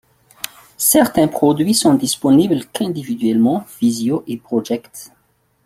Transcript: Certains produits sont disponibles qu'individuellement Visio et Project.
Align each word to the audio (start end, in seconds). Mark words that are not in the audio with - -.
Certains 0.77 1.27
produits 1.27 1.75
sont 1.75 1.93
disponibles 1.93 2.65
qu'individuellement 2.73 3.67
Visio 3.79 4.23
et 4.25 4.37
Project. 4.37 5.11